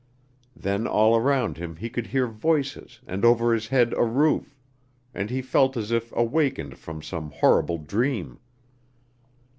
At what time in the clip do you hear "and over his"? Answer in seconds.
3.05-3.67